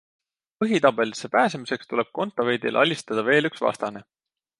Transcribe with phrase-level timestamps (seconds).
[0.61, 4.03] Põhitabelisse pääsemiseks tuleb Kontaveidil alistada veel üks vastane.